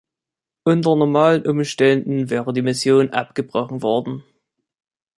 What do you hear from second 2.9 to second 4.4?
abgebrochen worden.